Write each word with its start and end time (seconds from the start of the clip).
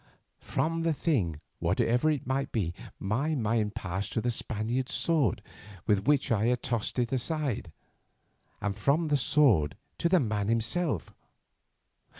From 0.39 0.81
the 0.81 0.95
thing, 0.95 1.41
whatever 1.59 2.09
it 2.09 2.25
might 2.25 2.51
be, 2.51 2.73
my 2.97 3.35
mind 3.35 3.75
passed 3.75 4.11
to 4.13 4.21
the 4.21 4.31
Spaniard's 4.31 4.95
sword 4.95 5.43
with 5.85 6.07
which 6.07 6.31
I 6.31 6.47
had 6.47 6.63
tossed 6.63 6.97
it 6.97 7.11
aside, 7.11 7.71
and 8.61 8.75
from 8.75 9.09
the 9.09 9.15
sword 9.17 9.77
to 9.99 10.09
the 10.09 10.19
man 10.19 10.47
himself. 10.47 11.13